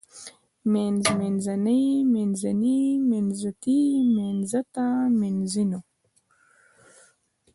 [0.73, 3.81] منځ منځنۍ منځني منځتی
[4.17, 4.85] منځته
[5.19, 5.81] منځنيو